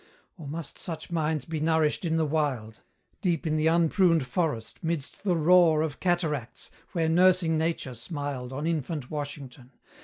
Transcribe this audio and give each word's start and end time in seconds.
Or 0.35 0.47
must 0.47 0.79
such 0.79 1.11
minds 1.11 1.45
be 1.45 1.59
nourished 1.59 2.05
in 2.05 2.17
the 2.17 2.25
wild, 2.25 2.79
Deep 3.21 3.45
in 3.45 3.55
the 3.55 3.67
unpruned 3.67 4.25
forest, 4.25 4.83
midst 4.83 5.23
the 5.23 5.35
roar 5.37 5.83
Of 5.83 5.99
cataracts, 5.99 6.71
where 6.93 7.07
nursing 7.07 7.55
nature 7.55 7.93
smiled 7.93 8.51
On 8.51 8.65
infant 8.65 9.11
Washington? 9.11 9.73